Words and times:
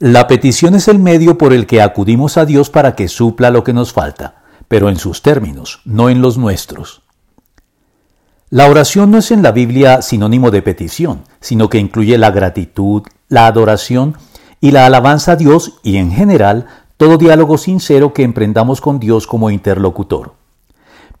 La 0.00 0.26
petición 0.26 0.74
es 0.74 0.88
el 0.88 0.98
medio 0.98 1.38
por 1.38 1.52
el 1.52 1.66
que 1.66 1.80
acudimos 1.80 2.36
a 2.36 2.44
Dios 2.44 2.68
para 2.68 2.96
que 2.96 3.06
supla 3.06 3.50
lo 3.50 3.62
que 3.62 3.72
nos 3.72 3.92
falta, 3.92 4.42
pero 4.66 4.88
en 4.88 4.96
sus 4.96 5.22
términos, 5.22 5.82
no 5.84 6.10
en 6.10 6.20
los 6.20 6.36
nuestros. 6.36 7.02
La 8.50 8.68
oración 8.68 9.12
no 9.12 9.18
es 9.18 9.30
en 9.30 9.42
la 9.42 9.52
Biblia 9.52 10.02
sinónimo 10.02 10.50
de 10.50 10.62
petición, 10.62 11.22
sino 11.40 11.68
que 11.68 11.78
incluye 11.78 12.18
la 12.18 12.32
gratitud, 12.32 13.04
la 13.28 13.46
adoración 13.46 14.16
y 14.60 14.72
la 14.72 14.84
alabanza 14.86 15.32
a 15.32 15.36
Dios 15.36 15.78
y 15.84 15.96
en 15.98 16.10
general 16.10 16.66
todo 16.96 17.16
diálogo 17.16 17.56
sincero 17.56 18.12
que 18.12 18.24
emprendamos 18.24 18.80
con 18.80 18.98
Dios 18.98 19.28
como 19.28 19.50
interlocutor. 19.50 20.34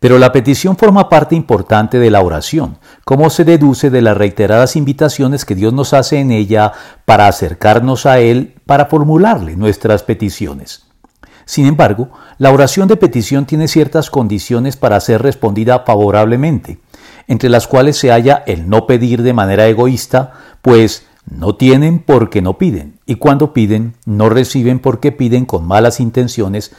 Pero 0.00 0.18
la 0.18 0.32
petición 0.32 0.76
forma 0.76 1.08
parte 1.08 1.34
importante 1.34 1.98
de 1.98 2.10
la 2.10 2.20
oración, 2.20 2.78
como 3.04 3.30
se 3.30 3.44
deduce 3.44 3.90
de 3.90 4.02
las 4.02 4.16
reiteradas 4.16 4.76
invitaciones 4.76 5.44
que 5.44 5.54
Dios 5.54 5.72
nos 5.72 5.94
hace 5.94 6.18
en 6.18 6.30
ella 6.30 6.72
para 7.04 7.26
acercarnos 7.26 8.04
a 8.04 8.18
Él, 8.18 8.54
para 8.66 8.86
formularle 8.86 9.56
nuestras 9.56 10.02
peticiones. 10.02 10.86
Sin 11.46 11.66
embargo, 11.66 12.08
la 12.38 12.50
oración 12.50 12.88
de 12.88 12.96
petición 12.96 13.46
tiene 13.46 13.68
ciertas 13.68 14.10
condiciones 14.10 14.76
para 14.76 15.00
ser 15.00 15.22
respondida 15.22 15.80
favorablemente, 15.80 16.78
entre 17.28 17.48
las 17.48 17.66
cuales 17.66 17.96
se 17.96 18.10
halla 18.10 18.42
el 18.46 18.68
no 18.68 18.86
pedir 18.86 19.22
de 19.22 19.32
manera 19.32 19.66
egoísta, 19.66 20.32
pues 20.62 21.06
no 21.26 21.54
tienen 21.56 22.00
porque 22.00 22.42
no 22.42 22.58
piden, 22.58 22.98
y 23.06 23.14
cuando 23.16 23.52
piden, 23.52 23.94
no 24.04 24.28
reciben 24.28 24.78
porque 24.78 25.12
piden 25.12 25.46
con 25.46 25.66
malas 25.66 26.00
intenciones 26.00 26.72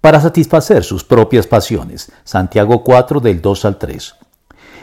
para 0.00 0.20
satisfacer 0.20 0.84
sus 0.84 1.04
propias 1.04 1.46
pasiones. 1.46 2.12
Santiago 2.24 2.84
4 2.84 3.20
del 3.20 3.40
2 3.40 3.64
al 3.64 3.78
3. 3.78 4.14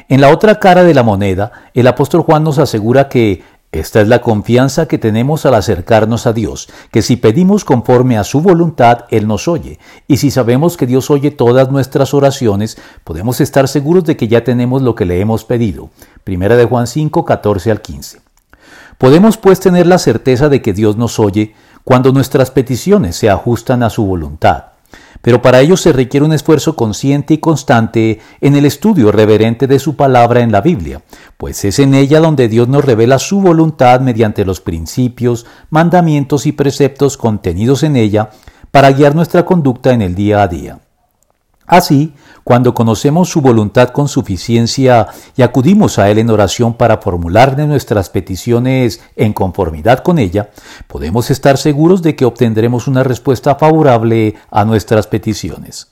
En 0.07 0.21
la 0.21 0.29
otra 0.29 0.59
cara 0.59 0.83
de 0.83 0.93
la 0.93 1.03
moneda, 1.03 1.51
el 1.73 1.87
apóstol 1.87 2.21
Juan 2.21 2.43
nos 2.43 2.59
asegura 2.59 3.09
que 3.09 3.43
esta 3.71 3.99
es 3.99 4.07
la 4.07 4.21
confianza 4.21 4.87
que 4.87 4.97
tenemos 4.97 5.45
al 5.45 5.55
acercarnos 5.55 6.27
a 6.27 6.33
Dios, 6.33 6.69
que 6.91 7.01
si 7.01 7.17
pedimos 7.17 7.65
conforme 7.65 8.17
a 8.17 8.23
su 8.23 8.39
voluntad, 8.39 8.99
Él 9.09 9.27
nos 9.27 9.49
oye, 9.49 9.79
y 10.07 10.17
si 10.17 10.31
sabemos 10.31 10.77
que 10.77 10.85
Dios 10.85 11.09
oye 11.09 11.31
todas 11.31 11.71
nuestras 11.71 12.13
oraciones, 12.13 12.77
podemos 13.03 13.41
estar 13.41 13.67
seguros 13.67 14.05
de 14.05 14.15
que 14.15 14.29
ya 14.29 14.45
tenemos 14.45 14.81
lo 14.81 14.95
que 14.95 15.03
le 15.03 15.19
hemos 15.19 15.43
pedido. 15.43 15.89
Primera 16.23 16.55
de 16.55 16.65
Juan 16.65 16.87
5, 16.87 17.25
14 17.25 17.71
al 17.71 17.81
15. 17.81 18.21
Podemos 18.97 19.35
pues 19.35 19.59
tener 19.59 19.87
la 19.87 19.97
certeza 19.97 20.47
de 20.47 20.61
que 20.61 20.71
Dios 20.71 20.95
nos 20.95 21.19
oye 21.19 21.53
cuando 21.83 22.13
nuestras 22.13 22.51
peticiones 22.51 23.17
se 23.17 23.29
ajustan 23.29 23.83
a 23.83 23.89
su 23.89 24.05
voluntad 24.05 24.74
pero 25.25 25.41
para 25.41 25.59
ello 25.59 25.75
se 25.75 25.91
requiere 25.91 26.23
un 26.23 26.33
esfuerzo 26.33 26.75
consciente 26.75 27.33
y 27.33 27.39
constante 27.39 28.19
en 28.41 28.55
el 28.55 28.63
estudio 28.63 29.11
reverente 29.11 29.65
de 29.65 29.79
su 29.79 29.95
palabra 29.95 30.41
en 30.41 30.51
la 30.51 30.61
Biblia, 30.61 31.01
pues 31.37 31.65
es 31.65 31.79
en 31.79 31.95
ella 31.95 32.19
donde 32.19 32.47
Dios 32.47 32.67
nos 32.67 32.85
revela 32.85 33.17
su 33.17 33.41
voluntad 33.41 34.01
mediante 34.01 34.45
los 34.45 34.61
principios, 34.61 35.47
mandamientos 35.71 36.45
y 36.45 36.51
preceptos 36.51 37.17
contenidos 37.17 37.81
en 37.81 37.95
ella 37.95 38.29
para 38.69 38.91
guiar 38.91 39.15
nuestra 39.15 39.45
conducta 39.45 39.93
en 39.93 40.03
el 40.03 40.13
día 40.13 40.43
a 40.43 40.47
día. 40.47 40.84
Así, 41.67 42.13
cuando 42.43 42.75
conocemos 42.75 43.29
su 43.29 43.41
voluntad 43.41 43.89
con 43.89 44.07
suficiencia 44.07 45.07
y 45.35 45.41
acudimos 45.41 45.97
a 45.97 46.09
Él 46.11 46.19
en 46.19 46.29
oración 46.29 46.75
para 46.75 46.97
formularle 46.97 47.65
nuestras 47.65 48.09
peticiones 48.09 49.01
en 49.15 49.33
conformidad 49.33 49.99
con 49.99 50.19
ella, 50.19 50.51
podemos 50.87 51.31
estar 51.31 51.57
seguros 51.57 52.03
de 52.03 52.15
que 52.15 52.25
obtendremos 52.25 52.87
una 52.87 53.03
respuesta 53.03 53.55
favorable 53.55 54.35
a 54.51 54.63
nuestras 54.63 55.07
peticiones. 55.07 55.87